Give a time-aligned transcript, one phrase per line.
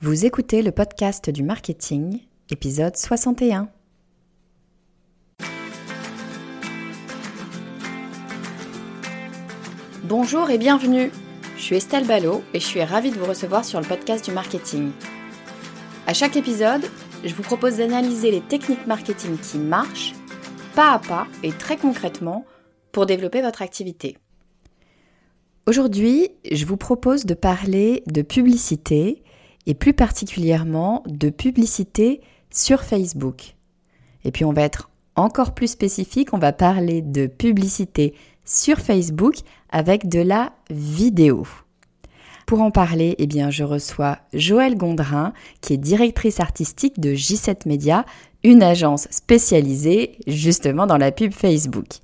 [0.00, 2.20] Vous écoutez le podcast du marketing,
[2.52, 3.68] épisode 61.
[10.04, 11.10] Bonjour et bienvenue.
[11.56, 14.30] Je suis Estelle Ballot et je suis ravie de vous recevoir sur le podcast du
[14.30, 14.92] marketing.
[16.06, 16.84] À chaque épisode,
[17.24, 20.14] je vous propose d'analyser les techniques marketing qui marchent,
[20.76, 22.44] pas à pas et très concrètement,
[22.92, 24.16] pour développer votre activité.
[25.66, 29.24] Aujourd'hui, je vous propose de parler de publicité
[29.68, 32.20] et plus particulièrement de publicité
[32.50, 33.54] sur Facebook.
[34.24, 39.36] Et puis on va être encore plus spécifique, on va parler de publicité sur Facebook
[39.70, 41.46] avec de la vidéo.
[42.46, 48.06] Pour en parler, eh je reçois Joëlle Gondrin, qui est directrice artistique de J7 Media,
[48.42, 51.98] une agence spécialisée justement dans la pub Facebook.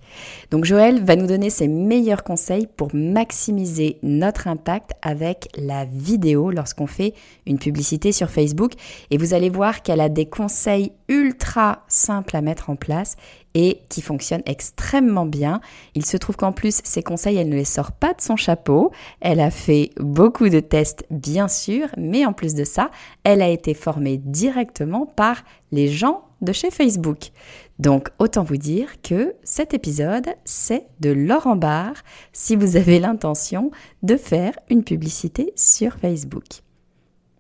[0.50, 6.50] Donc Joël va nous donner ses meilleurs conseils pour maximiser notre impact avec la vidéo
[6.50, 7.14] lorsqu'on fait
[7.46, 8.72] une publicité sur Facebook.
[9.10, 13.16] Et vous allez voir qu'elle a des conseils ultra simples à mettre en place
[13.54, 15.60] et qui fonctionnent extrêmement bien.
[15.94, 18.90] Il se trouve qu'en plus, ces conseils, elle ne les sort pas de son chapeau.
[19.20, 22.90] Elle a fait beaucoup de tests, bien sûr, mais en plus de ça,
[23.22, 27.30] elle a été formée directement par les gens de chez Facebook.
[27.78, 31.96] Donc autant vous dire que cet épisode, c'est de l'or en barre
[32.32, 33.70] si vous avez l'intention
[34.02, 36.62] de faire une publicité sur Facebook.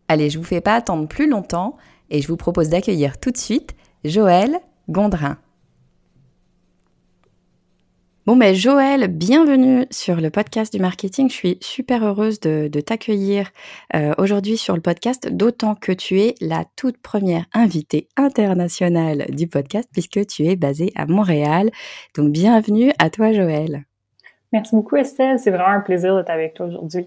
[0.08, 1.76] Allez, je vous fais pas attendre plus longtemps
[2.10, 3.74] et je vous propose d'accueillir tout de suite
[4.04, 5.38] Joël Gondrin.
[8.26, 11.28] Bon, ben Joël, bienvenue sur le podcast du marketing.
[11.28, 13.50] Je suis super heureuse de, t'accueillir
[13.94, 19.46] euh, aujourd'hui sur le podcast, d'autant que tu es la toute première invitée internationale du
[19.46, 21.70] podcast puisque tu es basée à Montréal.
[22.16, 23.84] Donc, bienvenue à toi, Joël.
[24.54, 25.38] Merci beaucoup, Estelle.
[25.38, 27.06] C'est vraiment un plaisir d'être avec toi aujourd'hui.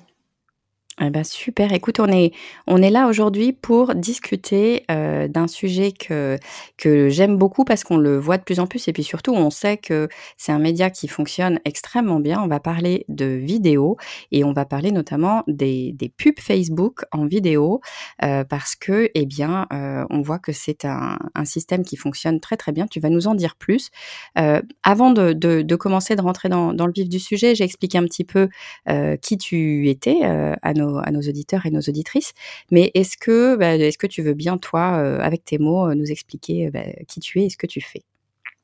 [0.99, 1.73] Eh ben super.
[1.73, 2.31] Écoute, on est
[2.65, 6.39] on est là aujourd'hui pour discuter euh, d'un sujet que
[6.77, 9.51] que j'aime beaucoup parce qu'on le voit de plus en plus et puis surtout on
[9.51, 10.07] sait que
[10.37, 12.41] c'est un média qui fonctionne extrêmement bien.
[12.41, 13.97] On va parler de vidéo
[14.31, 17.79] et on va parler notamment des, des pubs Facebook en vidéo
[18.23, 22.39] euh, parce que eh bien euh, on voit que c'est un, un système qui fonctionne
[22.39, 22.87] très très bien.
[22.87, 23.91] Tu vas nous en dire plus.
[24.83, 27.99] avant de, de, de commencer de rentrer dans, dans le vif du sujet, j'ai expliqué
[27.99, 28.49] un petit peu
[29.21, 32.33] qui tu étais à nos à nos auditeurs et nos auditrices.
[32.71, 35.95] Mais est-ce que, bah, est-ce que tu veux bien, toi, euh, avec tes mots, euh,
[35.95, 38.01] nous expliquer bah, qui tu es et ce que tu fais?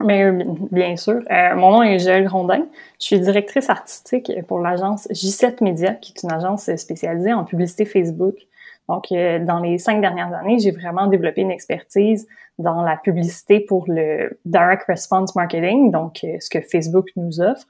[0.03, 1.22] Mais, euh, bien sûr.
[1.56, 2.66] mon nom est Joëlle Grondin.
[3.00, 7.85] Je suis directrice artistique pour l'agence J7 Media, qui est une agence spécialisée en publicité
[7.85, 8.35] Facebook.
[8.90, 12.28] Donc, dans les cinq dernières années, j'ai vraiment développé une expertise
[12.59, 17.66] dans la publicité pour le direct response marketing, donc ce que Facebook nous offre.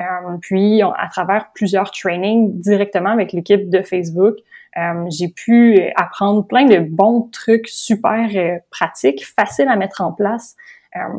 [0.00, 4.36] Euh, puis, à travers plusieurs trainings directement avec l'équipe de Facebook,
[4.76, 10.12] euh, j'ai pu apprendre plein de bons trucs super euh, pratiques, faciles à mettre en
[10.12, 10.56] place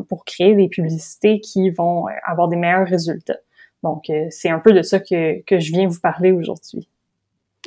[0.08, 3.38] pour créer des publicités qui vont avoir des meilleurs résultats.
[3.82, 6.88] Donc, c'est un peu de ça que, que je viens vous parler aujourd'hui.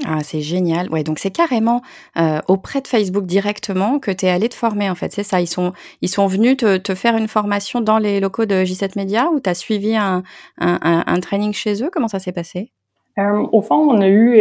[0.05, 0.89] Ah, c'est génial.
[0.89, 1.81] Ouais, donc c'est carrément
[2.17, 5.11] euh, auprès de Facebook directement que tu es allé te former, en fait.
[5.13, 5.39] C'est ça.
[5.39, 9.29] Ils sont, ils sont venus te, faire une formation dans les locaux de J7 Media
[9.29, 10.23] ou tu as suivi un,
[10.57, 11.89] un, training chez eux?
[11.91, 12.71] Comment ça s'est passé?
[13.19, 14.39] Euh, au fond, on a eu,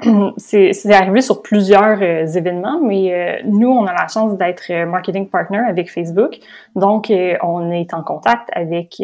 [0.36, 5.28] c'est arrivé sur plusieurs euh, événements, mais euh, nous, on a la chance d'être marketing
[5.28, 6.38] partner avec Facebook.
[6.74, 7.12] Donc,
[7.42, 9.00] on est en contact avec,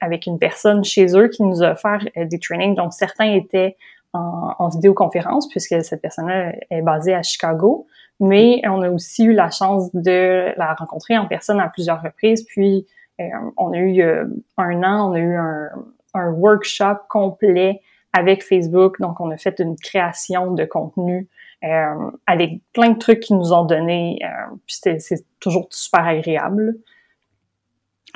[0.00, 2.74] avec une personne chez eux qui nous a offert des trainings.
[2.74, 3.76] Donc, certains étaient
[4.14, 7.86] en, vidéoconférence puisque cette personne-là est basée à Chicago.
[8.20, 12.44] Mais on a aussi eu la chance de la rencontrer en personne à plusieurs reprises.
[12.44, 12.86] Puis
[13.20, 13.24] euh,
[13.56, 14.24] on a eu euh,
[14.56, 15.68] un an, on a eu un,
[16.14, 17.80] un, workshop complet
[18.12, 19.00] avec Facebook.
[19.00, 21.28] Donc on a fait une création de contenu
[21.64, 24.20] euh, avec plein de trucs qu'ils nous ont donné.
[24.66, 26.76] puis c'est toujours super agréable.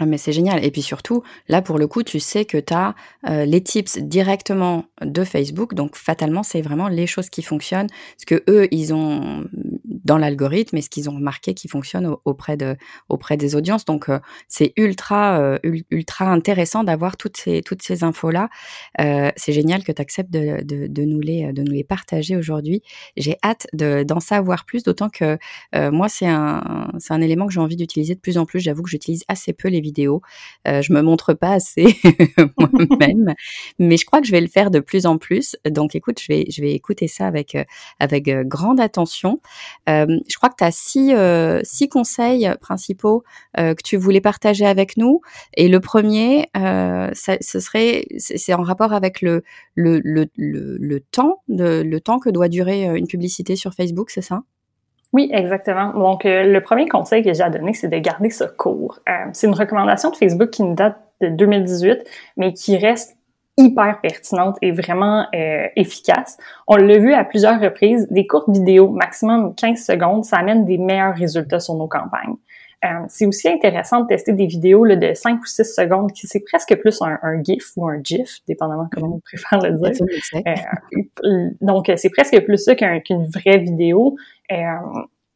[0.00, 0.64] Ah mais c'est génial.
[0.64, 2.94] Et puis surtout, là pour le coup, tu sais que tu as
[3.28, 5.75] euh, les tips directement de Facebook.
[5.75, 7.88] Donc fatalement, c'est vraiment les choses qui fonctionnent.
[8.16, 9.44] Ce que eux, ils ont
[10.08, 12.76] dans l'algorithme et ce qu'ils ont remarqué qui fonctionne auprès, de,
[13.08, 13.84] auprès des audiences.
[13.84, 14.19] Donc euh,
[14.49, 15.58] c'est ultra, euh,
[15.90, 18.49] ultra intéressant d'avoir toutes ces, toutes ces infos-là.
[18.99, 22.82] c'est génial que tu acceptes de, de, de, nous les, de nous les partager aujourd'hui.
[23.16, 25.38] J'ai hâte d'en savoir plus, d'autant que
[25.75, 28.61] moi, c'est un, c'est un élément que j'ai envie d'utiliser de plus en plus.
[28.61, 30.22] J'avoue que j'utilise assez peu les vidéo.
[30.66, 31.87] Euh, je me montre pas assez
[32.58, 33.34] moi-même,
[33.78, 35.56] mais je crois que je vais le faire de plus en plus.
[35.69, 37.64] Donc, écoute, je vais, je vais écouter ça avec, euh,
[37.99, 39.40] avec euh, grande attention.
[39.88, 41.15] Euh, je crois que tu as six,
[41.62, 43.25] six conseils principaux
[43.56, 45.21] que tu voulais partager avec nous.
[45.55, 49.43] Et le premier, ce serait, c'est en rapport avec le,
[49.75, 54.11] le, le, le, le temps, de, le temps que doit durer une publicité sur Facebook,
[54.11, 54.43] c'est ça?
[55.12, 55.93] Oui, exactement.
[55.95, 59.00] Donc, euh, le premier conseil que j'ai à donner, c'est de garder court.
[59.09, 62.05] Euh, c'est une recommandation de Facebook qui date de 2018,
[62.37, 63.17] mais qui reste
[63.58, 66.38] hyper pertinente et vraiment euh, efficace.
[66.66, 70.78] On l'a vu à plusieurs reprises, des courtes vidéos, maximum 15 secondes, ça amène des
[70.78, 72.37] meilleurs résultats sur nos campagnes.
[72.84, 76.28] Euh, c'est aussi intéressant de tester des vidéos là, de 5 ou 6 secondes, qui
[76.28, 80.06] c'est presque plus un, un, GIF ou un GIF, dépendamment comment on préfère le dire.
[81.25, 84.16] Euh, donc, c'est presque plus ça qu'une vraie vidéo.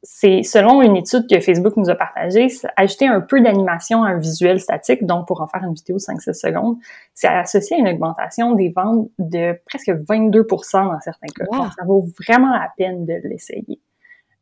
[0.02, 4.18] C'est selon une étude que Facebook nous a partagée, ajouter un peu d'animation à un
[4.18, 6.76] visuel statique, donc pour en faire une vidéo 5-6 secondes,
[7.14, 11.44] c'est associé à une augmentation des ventes de presque 22% dans certains cas.
[11.52, 13.80] Donc, ça vaut vraiment la peine de l'essayer.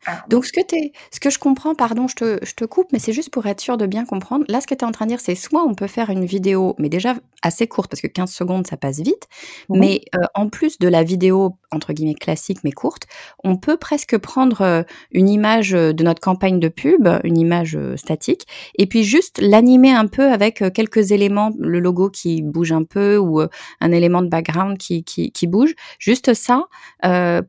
[0.06, 2.88] Ah, Donc, ce que, es, ce que je comprends, pardon, je te, je te coupe,
[2.92, 4.44] mais c'est juste pour être sûr de bien comprendre.
[4.48, 6.24] Là, ce que tu es en train de dire, c'est soit on peut faire une
[6.24, 9.28] vidéo, mais déjà assez courte, parce que 15 secondes, ça passe vite,
[9.68, 13.04] mais euh, en plus de la vidéo, entre guillemets, classique, mais courte,
[13.44, 14.82] on peut presque prendre euh,
[15.12, 18.46] une image de notre campagne de pub, une image euh, statique,
[18.78, 23.18] et puis juste l'animer un peu avec quelques éléments, le logo qui bouge un peu,
[23.18, 25.74] ou un élément de background qui, qui, qui bouge.
[25.98, 26.64] Juste ça,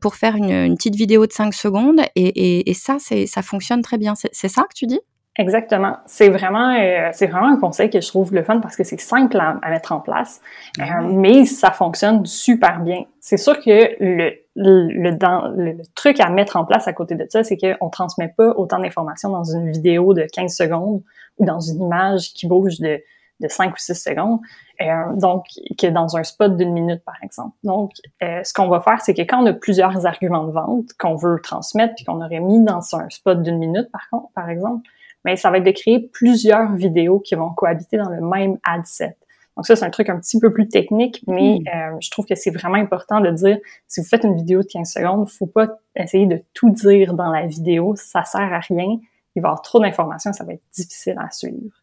[0.00, 3.82] pour faire une, une petite vidéo de 5 secondes et et, ça, c'est, ça fonctionne
[3.82, 4.14] très bien.
[4.14, 5.00] C'est, ça que tu dis?
[5.38, 5.96] Exactement.
[6.04, 9.00] C'est vraiment, euh, c'est vraiment un conseil que je trouve le fun parce que c'est
[9.00, 10.42] simple à, mettre en place,
[10.78, 13.04] euh, ah mais ça fonctionne super bien.
[13.20, 17.26] C'est sûr que le, le, dans, le, truc à mettre en place à côté de
[17.30, 21.02] ça, c'est qu'on transmet pas autant d'informations dans une vidéo de 15 secondes
[21.38, 23.00] ou dans une image qui bouge de,
[23.40, 24.38] de 5 ou 6 secondes.
[24.82, 25.44] Euh, donc,
[25.78, 27.56] que dans un spot d'une minute, par exemple.
[27.62, 27.92] Donc,
[28.22, 31.14] euh, ce qu'on va faire, c'est que quand on a plusieurs arguments de vente qu'on
[31.14, 34.88] veut transmettre puis qu'on aurait mis dans un spot d'une minute, par contre, par exemple,
[35.24, 38.84] mais ça va être de créer plusieurs vidéos qui vont cohabiter dans le même ad
[38.84, 39.16] set.
[39.56, 41.68] Donc ça, c'est un truc un petit peu plus technique, mais hmm.
[41.68, 44.66] euh, je trouve que c'est vraiment important de dire, si vous faites une vidéo de
[44.66, 48.98] 15 secondes, faut pas essayer de tout dire dans la vidéo, ça sert à rien.
[49.34, 51.81] Il va y avoir trop d'informations, ça va être difficile à suivre.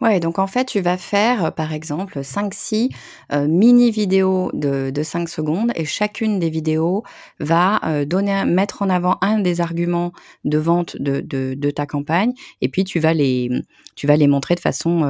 [0.00, 2.88] Ouais, donc en fait, tu vas faire, euh, par exemple, 5-6
[3.32, 7.02] euh, mini vidéos de, de 5 secondes et chacune des vidéos
[7.38, 10.12] va euh, donner, mettre en avant un des arguments
[10.44, 12.32] de vente de, de, de, ta campagne
[12.62, 13.50] et puis tu vas les,
[13.94, 15.02] tu vas les montrer de façon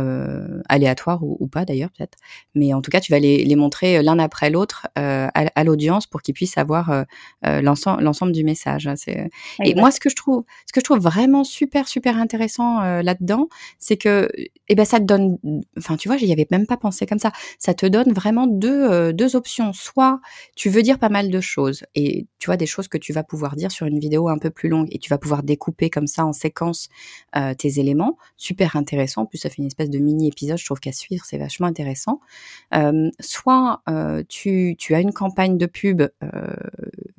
[0.68, 2.18] aléatoire ou, pas d'ailleurs peut-être,
[2.54, 6.06] mais en tout cas, tu vas les, les montrer l'un après l'autre à, à l'audience
[6.06, 7.04] pour qu'ils puissent avoir
[7.42, 8.86] l'ensemble, l'ensemble du message.
[8.86, 8.94] Hein,
[9.64, 13.48] et moi, ce que je trouve, ce que je trouve vraiment super super intéressant là-dedans,
[13.78, 14.28] c'est que
[14.68, 15.38] eh ben, ça te donne,
[15.78, 17.32] enfin tu vois, j'y avais même pas pensé comme ça.
[17.58, 19.72] Ça te donne vraiment deux, euh, deux options.
[19.72, 20.20] Soit
[20.56, 23.22] tu veux dire pas mal de choses et tu vois des choses que tu vas
[23.22, 26.06] pouvoir dire sur une vidéo un peu plus longue et tu vas pouvoir découper comme
[26.06, 26.88] ça en séquence
[27.36, 28.16] euh, tes éléments.
[28.36, 29.22] Super intéressant.
[29.22, 30.58] En plus, ça fait une espèce de mini épisode.
[30.58, 32.20] Je trouve qu'à suivre, c'est vachement intéressant.
[32.74, 33.82] Euh, soit
[34.28, 36.02] tu, tu as une campagne de pub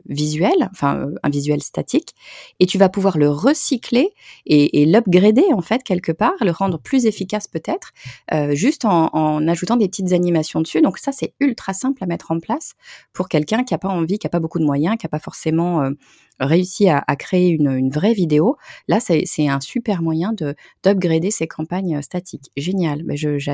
[0.08, 2.16] visuel, enfin un visuel statique,
[2.60, 4.10] et tu vas pouvoir le recycler
[4.46, 7.92] et l'upgrader en fait quelque part, le rendre plus efficace peut-être,
[8.34, 10.82] euh, juste en, ajoutant des petites animations dessus.
[10.82, 12.74] Donc ça, c'est ultra simple à mettre en place
[13.14, 15.20] pour quelqu'un qui n'a pas envie, qui n'a pas beaucoup de moyens, qui n'a pas
[15.20, 15.92] forcément euh,
[16.40, 18.58] réussi à, créer une, vraie vidéo.
[18.88, 22.52] Là, c'est un super moyen de d'upgrader ses campagnes statiques.
[22.58, 23.04] Génial.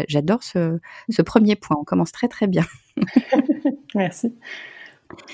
[0.07, 0.79] J'adore ce,
[1.09, 1.77] ce premier point.
[1.79, 2.63] On commence très très bien.
[3.95, 4.33] Merci.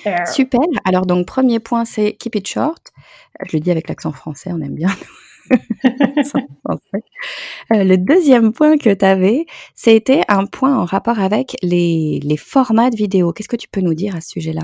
[0.05, 0.61] Euh, super.
[0.85, 2.91] Alors donc premier point c'est keep it short.
[3.45, 4.89] Je le dis avec l'accent français, on aime bien.
[7.73, 12.89] Euh, le deuxième point que tu avais, c'était un point en rapport avec les, formats
[12.89, 13.31] de vidéo.
[13.31, 14.63] Qu'est-ce que tu peux nous dire à ce sujet-là?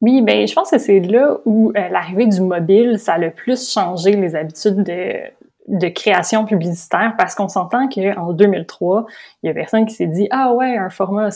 [0.00, 3.30] Oui, ben je pense que c'est là où euh, l'arrivée du mobile, ça a le
[3.30, 9.06] plus changé les habitudes de, création publicitaire parce qu'on s'entend qu'en 2003,
[9.42, 11.28] il y a personne qui s'est dit ah ouais un format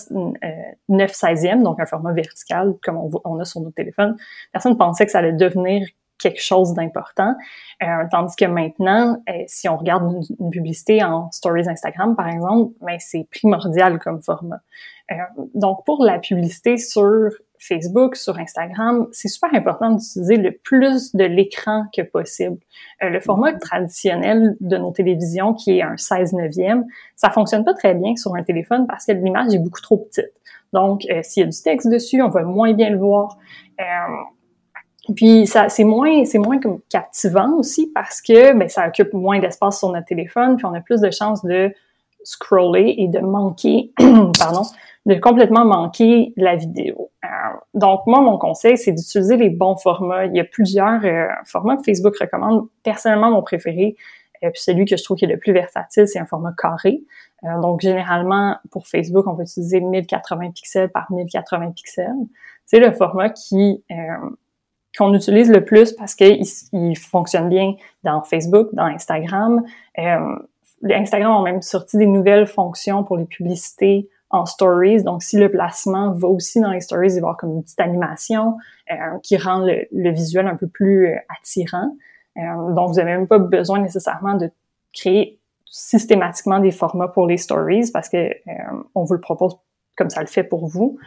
[0.89, 4.17] 9 16e donc un format vertical comme on, on a sur nos téléphones.
[4.53, 5.87] Personne pensait que ça allait devenir
[6.19, 7.35] quelque chose d'important.
[7.83, 12.75] Euh, tandis que maintenant, euh, si on regarde une, publicité en stories Instagram, par exemple,
[12.81, 14.61] ben, c'est primordial comme format.
[15.13, 15.15] Euh,
[15.55, 21.25] donc, pour la publicité sur Facebook, sur Instagram, c'est super important d'utiliser le plus de
[21.25, 22.59] l'écran que possible.
[23.01, 27.95] le format traditionnel de nos télévisions, qui est un 16 neuvième, ça fonctionne pas très
[27.95, 30.33] bien sur un téléphone parce que l'image est beaucoup trop petite.
[30.73, 33.39] Donc, s'il y a du texte dessus, on va moins bien le voir.
[35.15, 39.39] Puis ça, c'est moins, c'est moins comme captivant aussi parce que ben, ça occupe moins
[39.39, 41.73] d'espace sur notre téléphone, puis on a plus de chances de
[42.25, 43.93] scroller et de manquer,
[44.39, 44.63] pardon,
[45.07, 47.11] de complètement manquer la vidéo.
[47.25, 47.29] Euh,
[47.75, 50.27] donc moi, mon conseil, c'est d'utiliser les bons formats.
[50.27, 52.67] Il y a plusieurs euh, formats que Facebook recommande.
[52.83, 53.97] Personnellement, mon préféré,
[54.43, 57.01] euh, puis celui que je trouve qui est le plus versatile, c'est un format carré.
[57.63, 62.13] donc généralement, pour Facebook, on va utiliser 1080 pixels par 1080 pixels.
[62.65, 63.85] C'est le format qui
[64.97, 69.63] qu'on utilise le plus parce qu'il il fonctionne bien dans Facebook, dans Instagram.
[69.99, 70.37] Euh,
[70.89, 75.03] Instagram a même sorti des nouvelles fonctions pour les publicités en stories.
[75.03, 77.63] Donc, si le placement va aussi dans les stories, il va y avoir comme une
[77.63, 78.57] petite animation
[78.91, 81.97] euh, qui rend le, visuel un peu plus euh, attirant.
[82.37, 84.51] Donc, vous n'avez même pas besoin nécessairement de
[84.93, 88.31] créer systématiquement des formats pour les stories parce que
[88.95, 89.57] on vous le propose
[89.97, 90.99] comme ça le fait pour vous.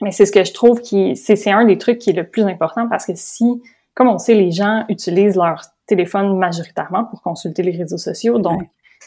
[0.00, 2.42] Mais c'est ce que je trouve qui c'est un des trucs qui est le plus
[2.42, 3.62] important parce que si,
[3.94, 8.62] comme on sait, les gens utilisent leur téléphone majoritairement pour consulter les réseaux sociaux, donc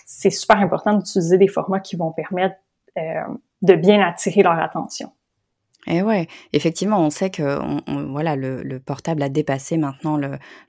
[0.06, 2.56] c'est super important d'utiliser des formats qui vont permettre
[2.98, 3.22] euh,
[3.62, 5.12] de bien attirer leur attention.
[5.88, 7.58] Et ouais, effectivement, on sait que
[8.12, 10.20] voilà, le, portable a dépassé maintenant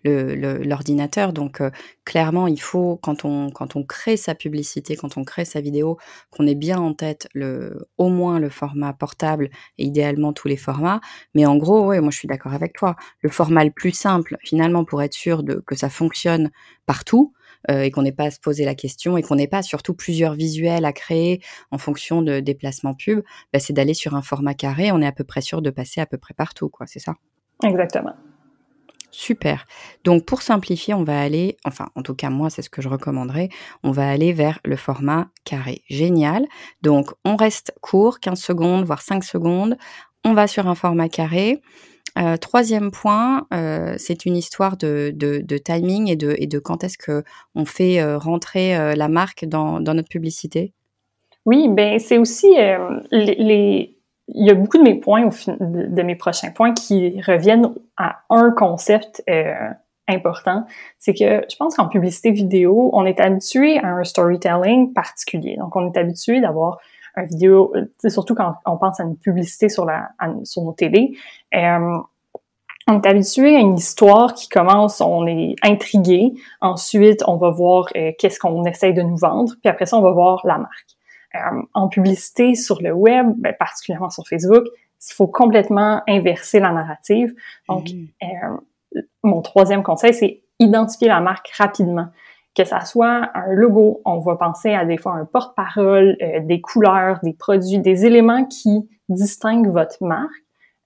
[0.05, 1.29] l'ordinateur.
[1.29, 1.71] Le, donc, euh,
[2.05, 5.99] clairement, il faut, quand on, quand on crée sa publicité, quand on crée sa vidéo,
[6.31, 10.57] qu'on ait bien en tête le, au moins le format portable et idéalement tous les
[10.57, 11.01] formats.
[11.35, 12.95] Mais en gros, ouais, moi, je suis d'accord avec toi.
[13.21, 16.51] Le format le plus simple, finalement, pour être sûr de, que ça fonctionne
[16.87, 17.35] partout,
[17.71, 19.95] euh, et qu'on n'ait pas à se poser la question et qu'on n'ait pas surtout
[19.95, 21.41] plusieurs visuels à créer
[21.71, 24.93] en fonction de déplacements pub, bah, c'est d'aller sur un format carré.
[24.93, 26.87] On est à peu près sûr de passer à peu près partout, quoi.
[26.87, 27.15] C'est ça?
[27.63, 28.15] Exactement.
[29.11, 29.67] Super.
[30.05, 32.89] Donc pour simplifier, on va aller, enfin en tout cas moi c'est ce que je
[32.89, 33.49] recommanderais,
[33.83, 35.83] on va aller vers le format carré.
[35.89, 36.47] Génial.
[36.83, 39.77] Donc on reste court, 15 secondes, voire 5 secondes.
[40.25, 41.61] On va sur un format carré.
[42.21, 45.11] Euh, troisième point, euh, c'est une histoire de,
[45.65, 47.25] timing et de, quand est-ce que
[47.55, 50.73] on fait euh, rentrer la marque dans, notre publicité.
[51.47, 52.55] Oui, ben c'est aussi
[53.11, 53.97] les,
[54.29, 55.29] il y a beaucoup de mes points
[55.61, 59.23] de, mes prochains points qui reviennent à un concept
[60.09, 60.65] important,
[60.99, 65.57] c'est que je pense qu'en publicité vidéo, on est habitué à un storytelling particulier.
[65.57, 66.79] Donc, on est habitué d'avoir
[67.17, 67.73] un vidéo,
[68.09, 70.11] surtout quand on pense à une publicité sur la
[70.45, 71.17] sur nos télés.
[71.55, 71.99] Euh,
[72.87, 76.33] on est habitué à une histoire qui commence, on est intrigué.
[76.61, 79.55] Ensuite, on va voir euh, qu'est-ce qu'on essaye de nous vendre.
[79.63, 80.97] Puis après ça, on va voir la marque.
[81.37, 86.73] Euh, en publicité sur le web, ben, particulièrement sur Facebook, il faut complètement inverser la
[86.73, 87.33] narrative.
[87.69, 88.99] Donc, mmh.
[89.23, 92.09] mon troisième conseil, c'est identifier la marque rapidement
[92.57, 96.61] que ça soit un logo, on va penser à des fois un porte-parole, euh, des
[96.61, 100.31] couleurs, des produits, des éléments qui distinguent votre marque.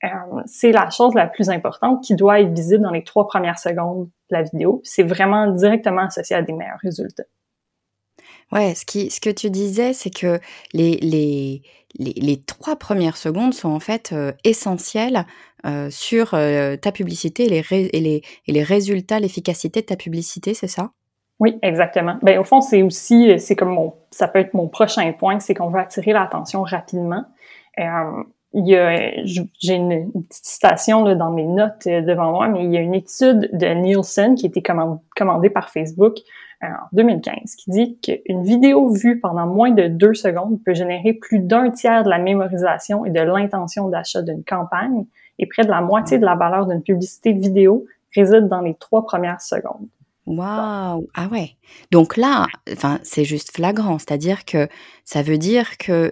[0.05, 0.09] Euh,
[0.45, 4.05] c'est la chose la plus importante qui doit être visible dans les trois premières secondes
[4.31, 4.83] de la vidéo.
[4.85, 7.25] C'est vraiment directement associé à des meilleurs résultats.
[8.53, 10.39] Ouais, ce, qui, ce que tu disais, c'est que
[10.75, 11.63] les, les,
[11.99, 15.27] les, trois premières secondes sont en fait euh, essentielles
[15.89, 17.63] sur ta publicité et les,
[17.99, 20.91] les, et les résultats, l'efficacité de ta publicité, c'est ça?
[21.45, 22.17] Oui, exactement.
[22.23, 25.53] Ben au fond, c'est aussi, c'est comme mon, ça peut être mon prochain point, c'est
[25.53, 27.23] qu'on veut attirer l'attention rapidement.
[27.79, 28.23] Euh,
[28.55, 32.65] il y a, j'ai une, petite citation là, dans mes notes euh, devant moi, mais
[32.65, 36.15] il y a une étude de Nielsen qui a été commandée par Facebook
[36.63, 41.13] euh, en 2015 qui dit qu'une vidéo vue pendant moins de deux secondes peut générer
[41.13, 45.05] plus d'un tiers de la mémorisation et de l'intention d'achat d'une campagne
[45.39, 47.85] et près de la moitié de la valeur d'une publicité vidéo
[48.15, 49.89] réside dans les trois premières secondes.
[50.27, 51.07] Waouh!
[51.15, 51.57] Ah ouais.
[51.91, 54.69] Donc là, enfin, c'est juste flagrant, c'est-à-dire que
[55.05, 56.11] ça veut dire que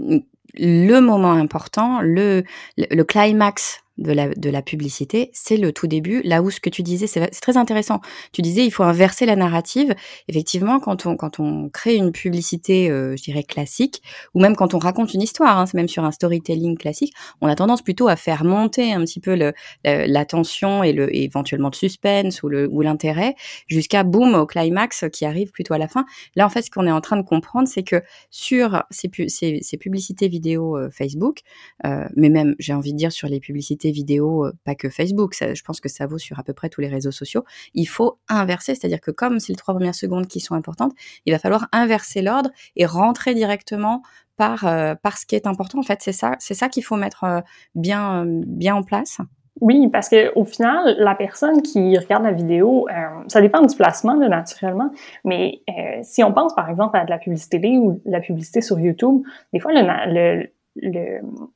[0.00, 0.20] euh,
[0.54, 2.44] le moment important, le,
[2.78, 6.70] le climax de la, de la publicité, c'est le tout début, là où ce que
[6.70, 8.00] tu disais, c'est très intéressant.
[8.32, 9.94] Tu disais, il faut inverser la narrative.
[10.28, 14.02] Effectivement, quand on, quand on crée une publicité, euh, je dirais, classique,
[14.34, 17.46] ou même quand on raconte une histoire, hein, c'est même sur un storytelling classique, on
[17.46, 19.38] a tendance plutôt à faire monter un petit peu
[19.84, 23.34] l'attention et le, éventuellement le suspense ou le ou l'intérêt,
[23.68, 26.04] jusqu'à boum, au climax qui arrive plutôt à la fin.
[26.34, 29.60] Là, en fait, ce qu'on est en train de comprendre, c'est que sur ces, ces,
[29.62, 31.40] ces publicités vidéo euh, Facebook,
[31.86, 35.34] euh, mais même, j'ai envie de dire, sur les publicités vidéo, euh, pas que Facebook,
[35.34, 38.18] je pense que ça vaut sur à peu près tous les réseaux sociaux, il faut
[38.28, 40.92] inverser, c'est-à-dire que comme c'est les trois premières secondes qui sont importantes,
[41.26, 44.02] il va falloir inverser l'ordre et rentrer directement
[44.36, 45.78] par, euh, par ce qui est important.
[45.78, 47.40] En fait, c'est ça, c'est ça qu'il faut mettre euh,
[47.74, 49.18] bien, bien en place.
[49.60, 52.88] Oui, parce que au final, la personne qui regarde la vidéo,
[53.28, 54.90] ça dépend du placement naturellement,
[55.24, 55.62] mais
[56.02, 59.22] si on pense par exemple à de la publicité télé ou la publicité sur YouTube,
[59.52, 60.48] des fois le,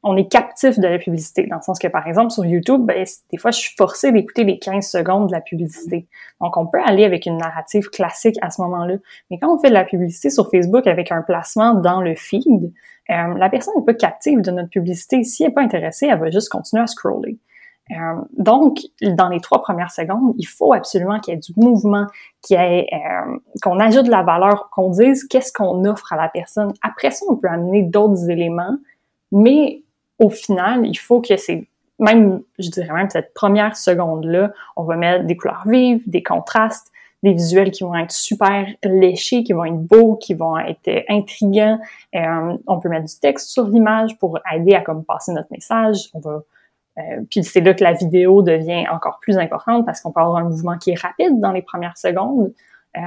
[0.03, 3.05] on est captif de la publicité, dans le sens que, par exemple, sur YouTube, ben,
[3.33, 6.07] des fois, je suis forcée d'écouter les 15 secondes de la publicité.
[6.41, 8.97] Donc, on peut aller avec une narrative classique à ce moment-là.
[9.31, 12.73] Mais quand on fait de la publicité sur Facebook avec un placement dans le feed,
[13.11, 15.25] euh, la personne n'est pas captive de notre publicité.
[15.25, 17.39] Si elle n'est pas intéressée, elle va juste continuer à scroller.
[17.91, 22.07] Euh, donc, dans les trois premières secondes, il faut absolument qu'il y ait du mouvement,
[22.43, 26.73] qu'il euh, qu'on ajoute de la valeur, qu'on dise qu'est-ce qu'on offre à la personne.
[26.83, 28.77] Après ça, on peut amener d'autres éléments
[29.33, 29.83] mais
[30.19, 31.69] au final, il faut que ces
[32.01, 36.93] même, je dirais même cette première seconde-là, on va mettre des couleurs vives, des contrastes,
[37.25, 41.81] des visuels qui vont être super léchés, qui vont être beaux, qui vont être intrigants.
[42.15, 46.09] Euh, on peut mettre du texte sur l'image pour aider à comme passer notre message.
[46.15, 46.43] On va
[46.99, 50.39] euh, puis c'est là que la vidéo devient encore plus importante parce qu'on peut avoir
[50.39, 52.53] un mouvement qui est rapide dans les premières secondes
[52.97, 53.01] euh,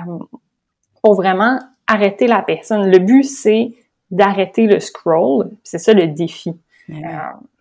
[1.03, 2.89] pour vraiment arrêter la personne.
[2.89, 3.73] Le but, c'est
[4.11, 5.49] d'arrêter le scroll.
[5.63, 6.53] C'est ça le défi.
[6.89, 6.95] Euh,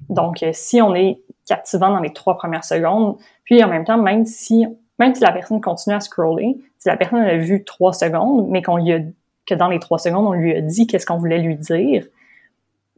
[0.08, 4.26] donc, si on est captivant dans les trois premières secondes, puis en même temps, même
[4.26, 4.66] si
[5.00, 8.62] même si la personne continue à scroller, si la personne a vu trois secondes, mais
[8.62, 9.00] qu'on lui a,
[9.46, 12.04] que dans les trois secondes, on lui a dit qu'est-ce qu'on voulait lui dire,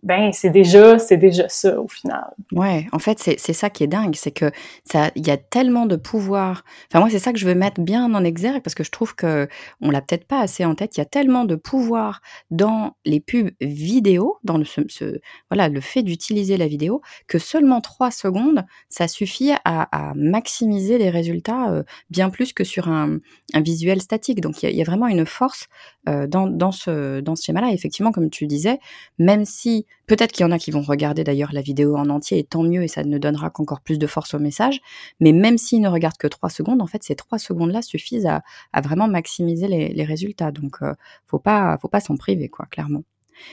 [0.02, 2.34] ben c'est déjà c'est déjà ça au final.
[2.50, 4.50] Ouais, en fait c'est ça qui est dingue, c'est que
[4.84, 6.64] ça il y a tellement de pouvoir.
[6.90, 9.14] Enfin moi c'est ça que je veux mettre bien en exergue parce que je trouve
[9.14, 9.48] que
[9.80, 10.96] on l'a peut-être pas assez en tête.
[10.96, 15.80] Il y a tellement de pouvoir dans les pubs vidéo, dans le ce, voilà le
[15.80, 21.70] fait d'utiliser la vidéo que seulement trois secondes ça suffit à, à maximiser les résultats
[21.70, 23.18] euh, bien plus que sur un,
[23.54, 24.40] un visuel statique.
[24.40, 25.68] Donc il y, a, vraiment une force
[26.08, 27.70] euh, dans dans ce dans ce schéma-là.
[27.72, 28.80] Effectivement comme tu disais,
[29.18, 32.38] même si Peut-être qu'il y en a qui vont regarder d'ailleurs la vidéo en entier,
[32.38, 34.80] et tant mieux, et ça ne donnera qu'encore plus de force au message.
[35.20, 38.42] Mais même s'ils ne regardent que trois secondes, en fait, ces trois secondes-là suffisent à,
[38.82, 40.50] vraiment maximiser les, résultats.
[40.50, 40.94] Donc, euh,
[41.26, 43.04] faut pas, faut pas s'en priver, quoi, clairement.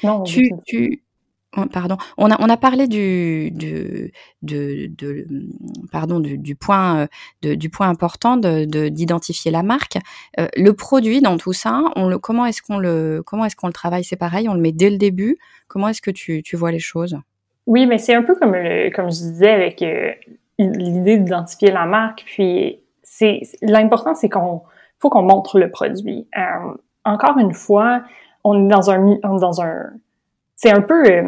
[0.03, 1.03] Non, tu, tu,
[1.73, 4.11] Pardon, on a, on a parlé du, du,
[4.43, 5.25] de, de,
[5.91, 7.07] pardon, du, point,
[7.41, 9.97] de, du point important de, d'identifier la marque.
[10.39, 14.03] Euh, le produit dans tout ça, on le, comment est-ce qu'on le, est-ce le travaille?
[14.03, 15.37] C'est pareil, on le met dès le début.
[15.67, 17.17] Comment est-ce que tu, tu vois les choses?
[17.65, 18.55] Oui, mais c'est un peu comme,
[18.95, 20.11] comme je disais avec euh,
[20.59, 22.23] l'idée d'identifier la marque.
[22.25, 22.79] Puis
[23.63, 24.61] l'important, c'est qu'on
[24.99, 26.27] faut qu'on montre le produit.
[26.37, 26.73] Euh,
[27.05, 28.03] encore une fois,
[28.43, 29.91] on est dans un, dans un
[30.61, 31.23] c'est un peu euh,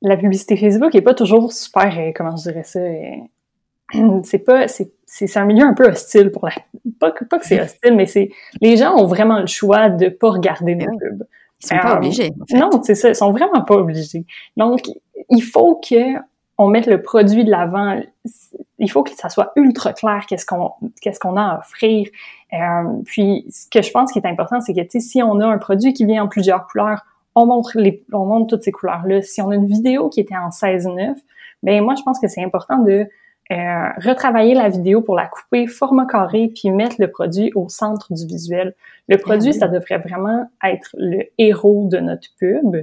[0.00, 4.68] la publicité Facebook est pas toujours super euh, comment je dirais ça euh, c'est pas
[4.68, 6.52] c'est c'est un milieu un peu hostile pour la
[7.00, 8.30] pas que pas que c'est hostile mais c'est
[8.60, 11.26] les gens ont vraiment le choix de pas regarder nos pubs.
[11.62, 14.24] Ils sont pas obligés non c'est ça ils sont vraiment pas obligés.
[14.56, 14.82] Donc
[15.30, 16.16] il faut que
[16.56, 18.00] on mette le produit de l'avant.
[18.78, 22.06] Il faut que ça soit ultra clair qu'est-ce qu'on qu'est-ce qu'on a à offrir.
[23.04, 25.92] Puis ce que je pense qui est important c'est que si on a un produit
[25.92, 29.22] qui vient en plusieurs couleurs on montre les, on montre toutes ces couleurs-là.
[29.22, 31.14] Si on a une vidéo qui était en 16-9,
[31.62, 33.06] ben moi, je pense que c'est important de
[33.52, 38.12] euh, retravailler la vidéo pour la couper format carré puis mettre le produit au centre
[38.12, 38.74] du visuel.
[39.08, 42.76] Le produit, ça devrait vraiment être le héros de notre pub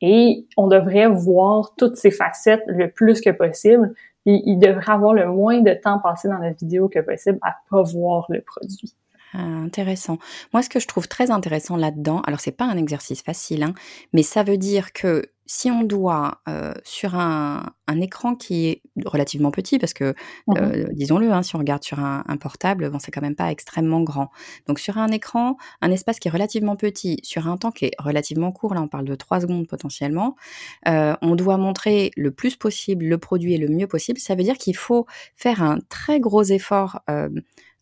[0.00, 3.94] et on devrait voir toutes ses facettes le plus que possible.
[4.24, 7.56] Puis il devrait avoir le moins de temps passé dans la vidéo que possible à
[7.70, 8.94] pas voir le produit.
[9.34, 10.18] Intéressant.
[10.52, 13.74] Moi, ce que je trouve très intéressant là-dedans, alors c'est pas un exercice facile, hein,
[14.12, 19.50] mais ça veut dire que si on doit euh, sur un, écran qui est relativement
[19.50, 20.14] petit, parce que
[20.46, 23.50] mmh euh, disons-le, hein, si on regarde sur un, portable, bon, c'est quand même pas
[23.50, 24.30] extrêmement grand.
[24.66, 27.94] Donc sur un écran, un espace qui est relativement petit, sur un temps qui est
[27.98, 30.36] relativement court, là on parle de 3 secondes potentiellement,
[30.86, 34.20] euh, on doit montrer le plus possible le produit et le mieux possible.
[34.20, 37.00] Ça veut dire qu'il faut faire un très gros effort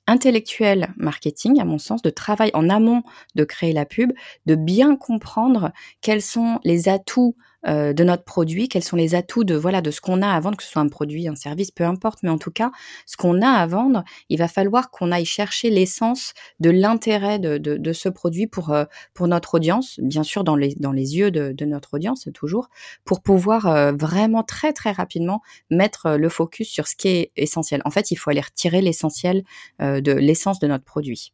[0.07, 3.03] intellectuel marketing, à mon sens, de travail en amont
[3.35, 4.13] de créer la pub,
[4.47, 9.45] de bien comprendre quels sont les atouts euh, de notre produit, quels sont les atouts
[9.45, 11.71] de voilà de ce qu'on a à vendre, que ce soit un produit, un service,
[11.71, 12.71] peu importe, mais en tout cas,
[13.07, 17.59] ce qu'on a à vendre, il va falloir qu'on aille chercher l'essence de l'intérêt de,
[17.59, 21.31] de, ce produit pour euh, pour notre audience, bien sûr dans les dans les yeux
[21.31, 22.69] de, de notre audience toujours,
[23.05, 27.83] pour pouvoir euh, vraiment très très rapidement mettre le focus sur ce qui est essentiel.
[27.85, 29.43] En fait, il faut aller retirer l'essentiel
[29.81, 31.33] de l'essence de notre produit.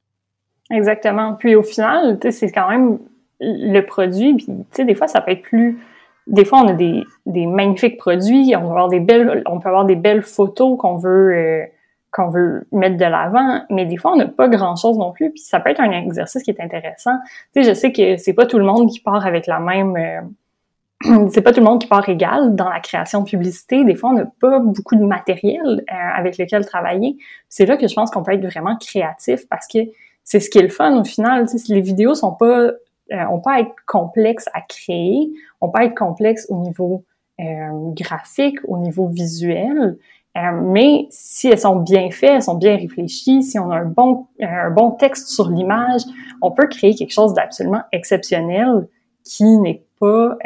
[0.70, 1.34] Exactement.
[1.34, 2.98] Puis au final, c'est quand même
[3.40, 4.34] le produit.
[4.34, 5.78] Puis tu sais, des fois, ça peut être plus
[6.26, 9.68] des fois, on a des, des magnifiques produits, on, peut avoir des belles, on peut
[9.68, 11.64] avoir des belles photos qu'on veut euh,
[12.12, 15.40] qu'on veut mettre de l'avant, mais des fois, on n'a pas grand-chose non plus, puis
[15.40, 17.16] ça peut être un exercice qui est intéressant.
[17.54, 19.96] Tu sais, je sais que c'est pas tout le monde qui part avec la même...
[19.96, 23.82] Euh, c'est pas tout le monde qui part égal dans la création de publicité.
[23.84, 27.16] Des fois, on n'a pas beaucoup de matériel euh, avec lequel travailler.
[27.48, 29.78] C'est là que je pense qu'on peut être vraiment créatif parce que
[30.22, 31.48] c'est ce qui est le fun au final.
[31.48, 32.72] Tu sais, les vidéos sont pas
[33.12, 37.04] euh, on peut être complexe à créer, on peut être complexe au niveau
[37.40, 39.98] euh, graphique, au niveau visuel,
[40.36, 43.84] euh, mais si elles sont bien faites, elles sont bien réfléchies, si on a un
[43.84, 46.02] bon, un bon texte sur l'image,
[46.40, 48.88] on peut créer quelque chose d'absolument exceptionnel
[49.24, 50.36] qui n'est pas,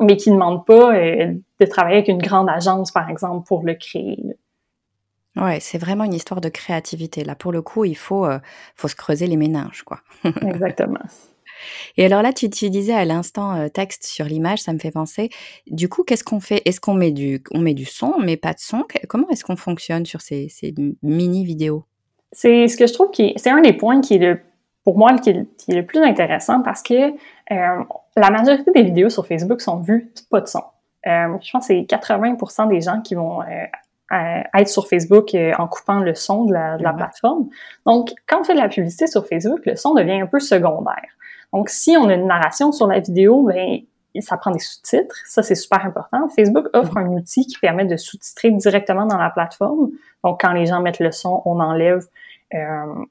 [0.00, 3.74] mais qui ne demande pas de travailler avec une grande agence, par exemple, pour le
[3.74, 4.36] créer.
[5.36, 7.24] Ouais, c'est vraiment une histoire de créativité.
[7.24, 8.38] Là, pour le coup, il faut, euh,
[8.74, 10.00] faut se creuser les méninges, quoi.
[10.24, 11.00] Exactement.
[11.96, 14.90] Et alors là, tu, tu disais à l'instant euh, texte sur l'image, ça me fait
[14.90, 15.30] penser.
[15.66, 16.62] Du coup, qu'est-ce qu'on fait?
[16.64, 18.84] Est-ce qu'on met du, on met du son, mais pas de son?
[19.08, 21.84] Comment est-ce qu'on fonctionne sur ces, ces mini vidéos?
[22.32, 24.40] C'est ce que je trouve qui, c'est un des points qui est le,
[24.84, 27.84] pour moi, qui est, qui est le plus intéressant parce que euh,
[28.16, 30.62] la majorité des vidéos sur Facebook sont vues pas de son.
[31.06, 33.44] Euh, je pense que c'est 80% des gens qui vont euh,
[34.12, 37.48] être sur Facebook en coupant le son de la, de la plateforme.
[37.84, 41.08] Donc, quand on fait de la publicité sur Facebook, le son devient un peu secondaire.
[41.52, 43.80] Donc, si on a une narration sur la vidéo, ben
[44.20, 45.16] ça prend des sous-titres.
[45.26, 46.28] Ça, c'est super important.
[46.28, 49.90] Facebook offre un outil qui permet de sous-titrer directement dans la plateforme.
[50.24, 52.04] Donc, quand les gens mettent le son, on enlève,
[52.54, 52.58] euh,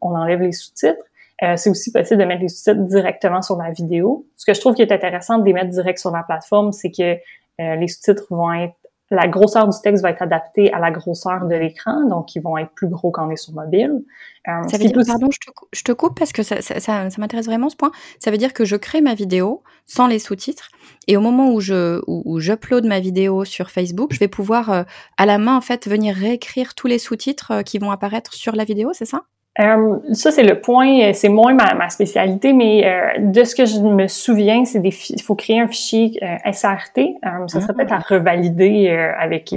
[0.02, 1.04] on enlève les sous-titres.
[1.44, 4.26] Euh, c'est aussi possible de mettre les sous-titres directement sur la vidéo.
[4.38, 6.92] Ce que je trouve qui est intéressant de les mettre direct sur la plateforme, c'est
[6.92, 7.18] que
[7.62, 8.76] euh, les sous-titres vont être
[9.12, 12.58] la grosseur du texte va être adaptée à la grosseur de l'écran, donc ils vont
[12.58, 14.04] être plus gros quand on est sur mobile.
[14.48, 17.10] Euh, ça veut dire, pardon, je te, je te, coupe parce que ça, ça, ça,
[17.10, 17.92] ça m'intéresse vraiment ce point.
[18.20, 20.70] Ça veut dire que je crée ma vidéo sans les sous-titres
[21.08, 24.72] et au moment où je où, où j'upload ma vidéo sur Facebook, je vais pouvoir
[24.72, 24.84] euh,
[25.18, 28.56] à la main en fait venir réécrire tous les sous-titres euh, qui vont apparaître sur
[28.56, 29.26] la vidéo, c'est ça?
[29.62, 33.56] Euh, ça, c'est le point, euh, c'est moins ma, ma spécialité, mais euh, de ce
[33.56, 36.20] que je me souviens, c'est des il faut créer un fichier
[36.52, 37.16] SRT.
[37.48, 39.54] ça serait peut-être à revalider avec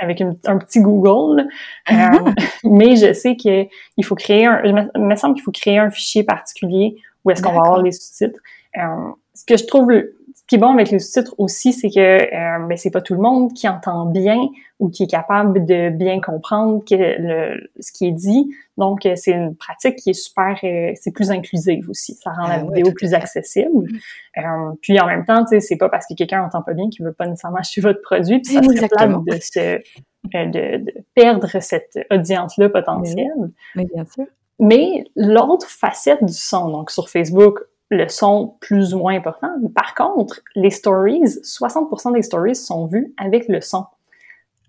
[0.00, 1.46] avec un petit Google.
[2.64, 3.68] mais je sais qu'il
[4.04, 7.52] faut créer un, il me semble qu'il faut créer un fichier particulier où est-ce qu'on
[7.52, 8.40] va avoir les sous-titres.
[8.74, 9.92] ce que je trouve
[10.46, 13.14] ce qui est bon avec les sous-titres aussi, c'est que euh, ben, c'est pas tout
[13.14, 17.90] le monde qui entend bien ou qui est capable de bien comprendre que le, ce
[17.90, 18.54] qui est dit.
[18.78, 22.14] Donc, euh, c'est une pratique qui est super, euh, c'est plus inclusive aussi.
[22.22, 23.88] Ça rend la ah vidéo plus accessible.
[24.38, 24.42] Euh,
[24.82, 27.04] puis en même temps, tu sais, c'est pas parce que quelqu'un entend pas bien qu'il
[27.04, 28.38] veut pas nécessairement acheter votre produit.
[28.38, 29.80] Puis ça serait de se
[30.32, 33.50] de, de, perdre cette audience-là potentielle.
[33.74, 34.26] Mais bien sûr.
[34.60, 37.58] Mais l'autre facette du son, donc sur Facebook,
[37.90, 39.50] le son plus ou moins important.
[39.74, 43.84] Par contre, les stories, 60% des stories sont vues avec le son.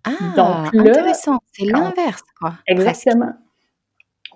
[0.04, 1.40] Ah, Donc intéressant.
[1.52, 2.54] C'est l'inverse, quoi.
[2.68, 3.34] Exactement.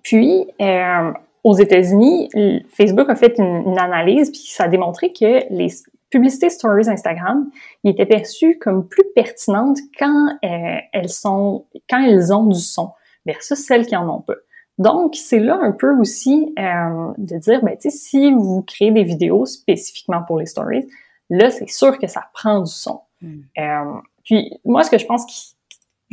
[0.04, 1.12] Puis, euh,
[1.44, 2.30] aux États-Unis,
[2.70, 5.70] Facebook a fait une, analyse, puis ça a démontré que les
[6.10, 7.50] publicités stories Instagram
[7.84, 12.92] ils étaient perçues comme plus pertinentes quand euh, elles sont, quand elles ont du son,
[13.26, 14.36] versus celles qui en ont pas.
[14.78, 18.92] Donc, c'est là un peu aussi euh, de dire, ben, tu sais, si vous créez
[18.92, 20.88] des vidéos spécifiquement pour les stories,
[21.30, 23.02] là, c'est sûr que ça prend du son.
[23.22, 23.42] Hmm.
[23.60, 25.56] Euh, puis, moi, ce que je pense qui,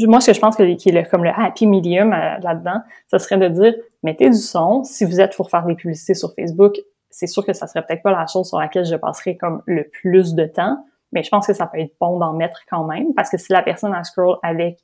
[0.06, 3.18] moi, ce que je pense que, qui est comme le happy medium euh, là-dedans, ça
[3.18, 4.84] serait de dire, mettez du son.
[4.84, 6.76] Si vous êtes pour faire des publicités sur Facebook,
[7.10, 9.88] c'est sûr que ça serait peut-être pas la chose sur laquelle je passerai comme le
[9.88, 13.14] plus de temps, mais je pense que ça peut être bon d'en mettre quand même,
[13.14, 14.78] parce que si la personne a scroll avec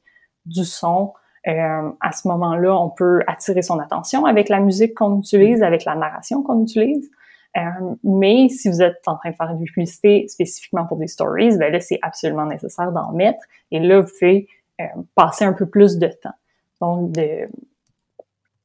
[0.47, 1.13] du son,
[1.47, 5.85] euh, à ce moment-là, on peut attirer son attention avec la musique qu'on utilise, avec
[5.85, 7.11] la narration qu'on utilise.
[7.57, 7.61] Euh,
[8.03, 11.73] mais si vous êtes en train de faire une publicité spécifiquement pour des stories, ben
[11.73, 13.41] là, c'est absolument nécessaire d'en mettre.
[13.71, 14.49] Et là, vous pouvez
[14.81, 16.35] euh, passer un peu plus de temps.
[16.81, 17.49] Donc, de,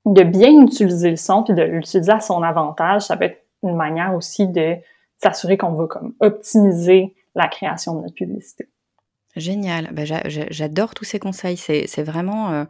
[0.05, 3.75] de bien utiliser le son puis de l'utiliser à son avantage, ça peut être une
[3.75, 4.75] manière aussi de
[5.17, 8.67] s'assurer qu'on va comme optimiser la création de notre publicité.
[9.35, 9.89] Génial.
[9.93, 11.57] Bah, j'adore tous ces conseils.
[11.57, 12.65] C'est vraiment euh,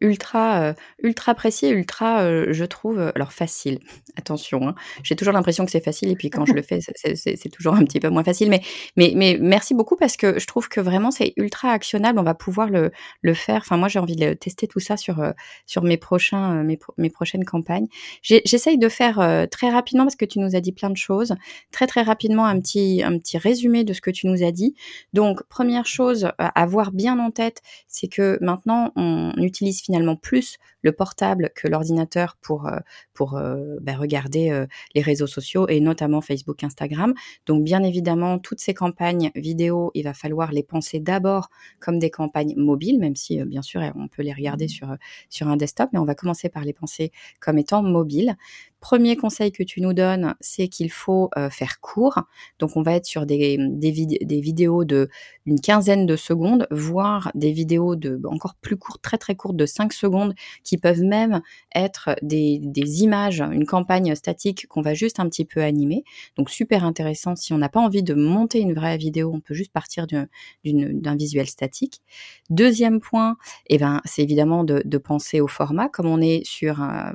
[0.00, 3.78] ultra, euh, ultra précis, ultra, euh, je trouve, euh, alors facile.
[4.16, 4.74] Attention, hein.
[5.02, 7.84] j'ai toujours l'impression que c'est facile et puis quand je le fais, c'est toujours un
[7.84, 8.48] petit peu moins facile.
[8.48, 8.62] Mais,
[8.96, 12.18] mais, mais merci beaucoup parce que je trouve que vraiment c'est ultra actionnable.
[12.18, 12.90] On va pouvoir le,
[13.34, 13.58] faire.
[13.58, 15.22] Enfin, moi, j'ai envie de tester tout ça sur,
[15.66, 17.86] sur mes, prochains, mes, mes prochaines campagnes.
[18.22, 21.34] J'essaye de faire très rapidement parce que tu nous as dit plein de choses.
[21.70, 24.74] Très, très rapidement, un petit, un petit résumé de ce que tu nous as dit.
[25.12, 30.58] Donc, première chose à avoir bien en tête, c'est que maintenant, on utilise finalement plus
[30.86, 32.78] le portable que l'ordinateur pour, euh,
[33.12, 37.12] pour euh, bah, regarder euh, les réseaux sociaux et notamment Facebook, Instagram.
[37.44, 42.10] Donc bien évidemment, toutes ces campagnes vidéo, il va falloir les penser d'abord comme des
[42.10, 44.76] campagnes mobiles, même si bien sûr on peut les regarder mmh.
[44.78, 44.96] sur,
[45.28, 48.36] sur un desktop, mais on va commencer par les penser comme étant mobiles.
[48.78, 52.20] Premier conseil que tu nous donnes, c'est qu'il faut faire court.
[52.60, 55.08] Donc on va être sur des, des, des vidéos de
[55.46, 59.66] une quinzaine de secondes, voire des vidéos de encore plus courtes, très très courtes de
[59.66, 61.42] 5 secondes qui peuvent même
[61.74, 62.60] être des,
[63.02, 66.04] images, une campagne statique qu'on va juste un petit peu animer.
[66.36, 67.36] Donc super intéressant.
[67.36, 71.16] Si on n'a pas envie de monter une vraie vidéo, on peut juste partir d'un
[71.16, 72.02] visuel statique.
[72.50, 73.36] Deuxième point,
[73.68, 75.88] eh ben, c'est évidemment de, de, penser au format.
[75.88, 77.14] Comme on est sur un,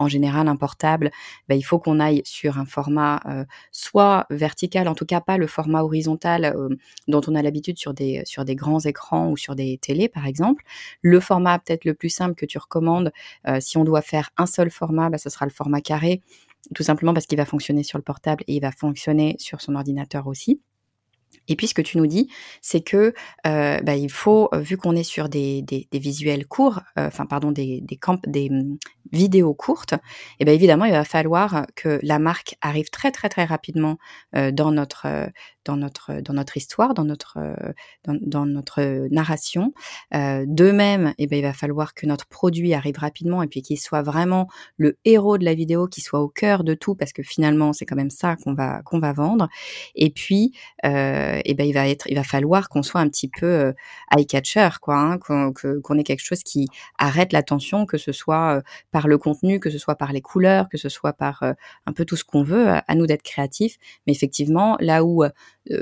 [0.00, 1.12] en général un portable,
[1.48, 5.36] bah, il faut qu'on aille sur un format euh, soit vertical, en tout cas pas
[5.36, 6.74] le format horizontal euh,
[7.06, 10.26] dont on a l'habitude sur des, sur des grands écrans ou sur des télés par
[10.26, 10.64] exemple.
[11.02, 13.12] Le format peut-être le plus simple que tu recommandes,
[13.46, 16.22] euh, si on doit faire un seul format, bah, ce sera le format carré
[16.74, 19.74] tout simplement parce qu'il va fonctionner sur le portable et il va fonctionner sur son
[19.76, 20.60] ordinateur aussi.
[21.50, 22.30] Et puis ce que tu nous dis,
[22.62, 23.12] c'est que
[23.46, 27.26] euh, bah, il faut, euh, vu qu'on est sur des, des, visuels courts, euh, enfin
[27.26, 28.78] pardon, des, des, camp des mmh,
[29.12, 29.96] vidéos courtes, et
[30.40, 33.98] eh bien évidemment il va falloir que la marque arrive très très très rapidement
[34.32, 35.30] dans notre
[35.64, 37.38] dans notre dans notre histoire, dans notre
[38.04, 39.72] dans, notre narration.
[40.12, 43.62] de même, et eh ben il va falloir que notre produit arrive rapidement et puis
[43.62, 47.12] qu'il soit vraiment le héros de la vidéo, qui soit au cœur de tout, parce
[47.12, 49.48] que finalement c'est quand même ça qu'on va qu'on va vendre.
[49.96, 50.52] Et puis
[51.44, 53.72] et ben il va être, il va falloir qu'on soit un petit peu euh,
[54.16, 58.60] eye catcher, quoi, hein, qu'on ait quelque chose qui arrête l'attention, que ce soit euh,
[58.90, 62.04] par le contenu, que ce soit par les couleurs, que ce soit par un peu
[62.04, 62.68] tout ce qu'on veut.
[62.68, 65.24] À nous d'être créatifs, mais effectivement là où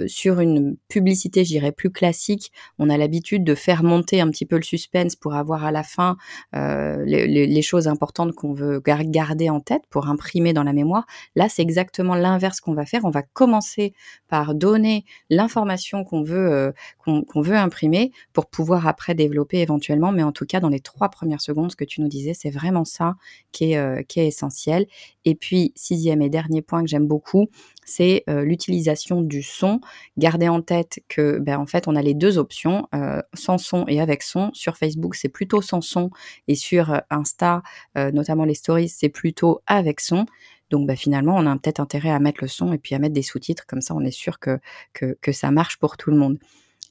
[0.07, 4.57] sur une publicité, j'irais plus classique, on a l'habitude de faire monter un petit peu
[4.57, 6.17] le suspense pour avoir à la fin
[6.53, 11.07] les, les, choses importantes qu'on veut garder en tête pour imprimer dans la mémoire.
[11.37, 13.05] Là, c'est exactement l'inverse qu'on va faire.
[13.05, 13.95] On va commencer
[14.29, 16.73] par donner l'information qu'on veut euh,
[17.05, 20.13] qu'on veut imprimer pour pouvoir après développer éventuellement.
[20.13, 22.51] Mais en tout cas, dans les trois premières secondes, ce que tu nous disais, c'est
[22.51, 23.17] vraiment ça
[23.53, 24.87] qui est euh, qui est essentiel.
[25.25, 27.49] Et puis sixième et dernier point que j'aime beaucoup,
[27.89, 29.81] c'est euh, l'utilisation du son.
[30.17, 32.87] Gardez en tête que, ben, en fait, on a les deux options,
[33.35, 34.51] sans son et avec son.
[34.53, 36.11] Sur Facebook, c'est plutôt sans son,
[36.47, 37.63] et sur Insta,
[37.97, 40.27] notamment les stories, c'est plutôt avec son.
[40.71, 43.15] Donc bah, finalement, on a peut-être intérêt à mettre le son et puis à mettre
[43.15, 44.59] des sous-titres, comme ça on est sûr que,
[44.93, 46.39] que, ça marche pour tout le monde.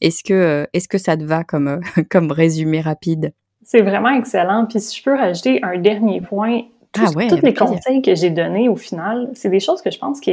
[0.01, 1.79] Est-ce que, euh, est-ce que ça te va comme, euh,
[2.09, 3.33] comme résumé rapide?
[3.63, 4.65] C'est vraiment excellent.
[4.67, 6.61] Puis si je peux rajouter un dernier point,
[6.93, 10.21] tous, ah les conseils que j'ai donnés au final, c'est des choses que je pense
[10.21, 10.31] que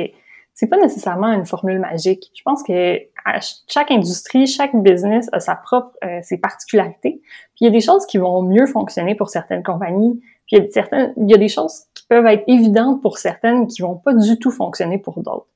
[0.54, 2.30] c'est pas nécessairement une formule magique.
[2.34, 2.98] Je pense que
[3.66, 7.20] chaque industrie, chaque business a sa propre euh, ses particularités.
[7.20, 10.20] Puis il y a des choses qui vont mieux fonctionner pour certaines compagnies.
[10.46, 13.66] Puis il y a certaines, il y a des choses peuvent être évidentes pour certaines
[13.66, 15.46] qui vont pas du tout fonctionner pour d'autres.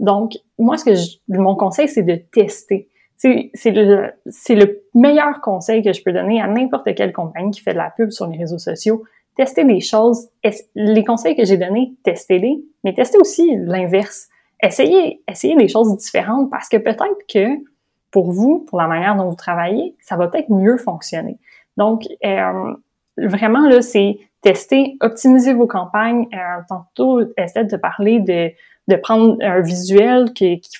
[0.00, 2.88] Donc, moi, ce que je, mon conseil, c'est de tester.
[3.16, 7.72] C'est le, le meilleur conseil que je peux donner à n'importe quelle compagnie qui fait
[7.72, 9.02] de la pub sur les réseaux sociaux.
[9.36, 10.28] Tester des choses.
[10.76, 14.28] Les conseils que j'ai donnés, testez-les, mais testez aussi l'inverse.
[14.62, 17.62] Essayez, essayez des choses différentes parce que peut-être que
[18.10, 21.38] pour vous, pour la manière dont vous travaillez, ça va peut-être mieux fonctionner.
[21.76, 22.74] Donc, euh,
[23.16, 26.26] vraiment, là, c'est tester, optimiser vos campagnes.
[26.32, 30.78] Euh, tantôt, essaie de parler de, prendre un visuel qui, qui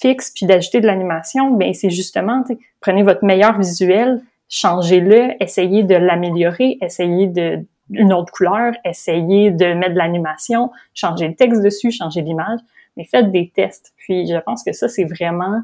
[0.00, 1.50] fixe puis d'ajouter de l'animation.
[1.50, 2.44] Ben c'est justement,
[2.80, 7.64] prenez votre meilleur visuel, changez-le, essayez de l'améliorer, essayez de
[8.12, 12.58] autre couleur, essayez de mettre de l'animation, changez le texte dessus, changez l'image,
[12.96, 13.92] mais faites des tests.
[13.96, 15.62] Puis je pense que ça c'est vraiment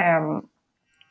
[0.00, 0.40] euh,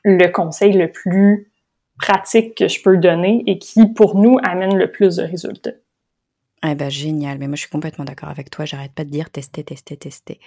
[0.03, 1.51] le conseil le plus
[1.99, 5.71] pratique que je peux donner et qui, pour nous, amène le plus de résultats.
[6.65, 9.29] Eh ben génial, mais moi je suis complètement d'accord avec toi, j'arrête pas de dire
[9.29, 10.39] tester, tester, tester.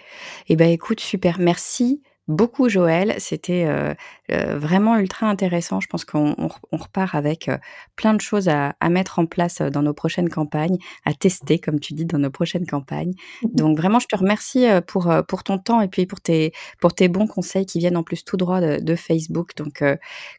[0.48, 3.14] Eh ben écoute, super, merci beaucoup Joël.
[3.18, 3.94] C'était euh,
[4.30, 5.80] euh, vraiment ultra intéressant.
[5.80, 6.34] Je pense qu'on
[6.72, 7.58] repart avec euh,
[7.96, 11.94] plein de choses à, mettre en place dans nos prochaines campagnes, à tester, comme tu
[11.94, 13.12] dis, dans nos prochaines campagnes.
[13.42, 17.08] Donc vraiment, je te remercie pour, pour ton temps et puis pour tes, pour tes
[17.08, 19.56] bons conseils qui viennent en plus tout droit de, Facebook.
[19.56, 19.82] Donc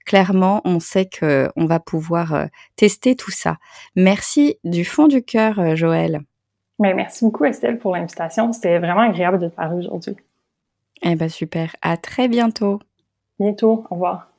[0.06, 3.58] clairement, on sait qu'on va pouvoir tester tout ça.
[3.96, 6.22] Merci du fond du cœur, Joël.
[6.80, 8.54] Mais merci beaucoup Estelle pour l'invitation.
[8.54, 10.16] C'était vraiment agréable de te parler aujourd'hui.
[11.04, 11.76] Eh ben super.
[11.82, 12.80] À très bientôt.
[13.40, 13.86] Bientôt.
[13.92, 14.33] Au revoir.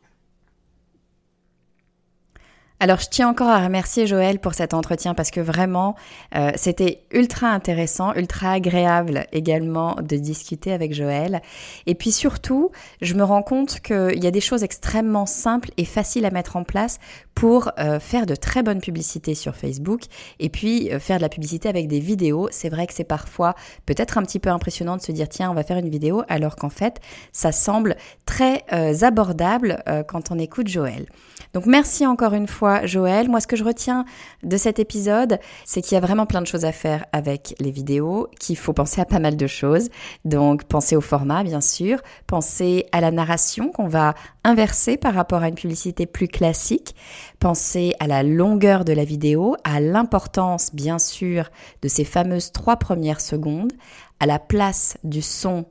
[2.85, 5.97] Alors je tiens encore à remercier Joël pour cet entretien parce que vraiment
[6.37, 11.41] euh, c'était ultra intéressant, ultra agréable également de discuter avec Joël.
[11.87, 15.87] Et puis surtout, je me rends compte qu'il y a des choses extrêmement simples et
[15.87, 17.01] faciles à mettre en place
[17.35, 20.03] pour euh, faire de très bonnes publicités sur Facebook
[20.39, 22.49] et puis euh, faire de la publicité avec des vidéos.
[22.51, 23.55] C'est vrai que c'est parfois
[23.87, 26.55] peut-être un petit peu impressionnant de se dire tiens on va faire une vidéo alors
[26.57, 27.01] qu'en fait
[27.33, 28.63] ça semble très
[29.03, 31.07] abordable quand on écoute Joël.
[31.55, 33.29] Donc merci encore une fois Joël.
[33.29, 34.05] Moi ce que je retiens
[34.43, 37.71] de cet épisode, c'est qu'il y a vraiment plein de choses à faire avec les
[37.71, 39.89] vidéos, qu'il faut penser à pas mal de choses.
[40.25, 45.43] Donc penser au format bien sûr, penser à la narration qu'on va inverser par rapport
[45.43, 46.95] à une publicité plus classique,
[47.41, 51.51] penser à la longueur de la vidéo, à l'importance bien sûr
[51.83, 53.73] de ces fameuses trois premières secondes,
[54.21, 55.65] à la place du son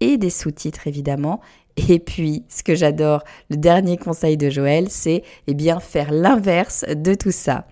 [0.00, 1.40] et des sous-titres évidemment,
[1.76, 6.84] et puis, ce que j'adore, le dernier conseil de Joël, c'est eh bien faire l'inverse
[6.88, 7.66] de tout ça.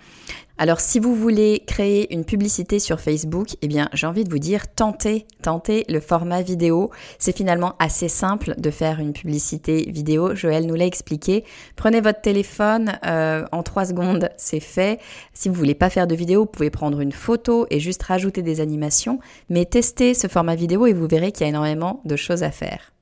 [0.60, 4.40] Alors si vous voulez créer une publicité sur Facebook, eh bien j'ai envie de vous
[4.40, 6.90] dire tentez, tentez le format vidéo.
[7.20, 10.34] C'est finalement assez simple de faire une publicité vidéo.
[10.34, 11.44] Joël nous l'a expliqué.
[11.76, 14.98] Prenez votre téléphone, euh, en trois secondes c'est fait.
[15.32, 18.42] Si vous voulez pas faire de vidéo, vous pouvez prendre une photo et juste rajouter
[18.42, 19.20] des animations.
[19.50, 22.50] Mais testez ce format vidéo et vous verrez qu'il y a énormément de choses à
[22.50, 22.97] faire.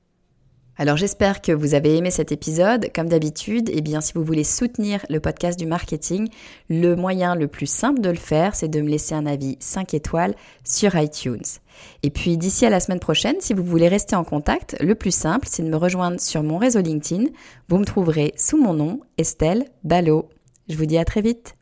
[0.79, 2.91] Alors j'espère que vous avez aimé cet épisode.
[2.93, 6.29] Comme d'habitude, eh bien si vous voulez soutenir le podcast du marketing,
[6.69, 9.95] le moyen le plus simple de le faire, c'est de me laisser un avis 5
[9.95, 11.41] étoiles sur iTunes.
[12.03, 15.13] Et puis d'ici à la semaine prochaine, si vous voulez rester en contact, le plus
[15.13, 17.25] simple, c'est de me rejoindre sur mon réseau LinkedIn.
[17.69, 20.29] Vous me trouverez sous mon nom, Estelle Ballot.
[20.69, 21.56] Je vous dis à très vite.